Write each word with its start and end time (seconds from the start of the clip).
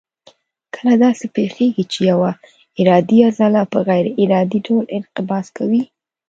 کله 0.75 0.93
داسې 1.03 1.25
پېښېږي 1.35 1.83
چې 1.91 1.99
یوه 2.11 2.31
ارادي 2.79 3.17
عضله 3.29 3.61
په 3.73 3.79
غیر 3.87 4.05
ارادي 4.23 4.59
ډول 4.67 4.85
انقباض 4.97 5.45
کوي. 5.57 5.83